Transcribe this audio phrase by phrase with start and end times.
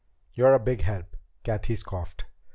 [0.33, 2.25] "You're a big help," Cathy scoffed.